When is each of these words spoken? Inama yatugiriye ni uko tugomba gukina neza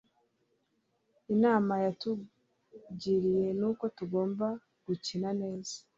Inama 1.33 1.73
yatugiriye 1.85 3.47
ni 3.59 3.65
uko 3.69 3.83
tugomba 3.97 4.47
gukina 4.85 5.29
neza 5.41 5.75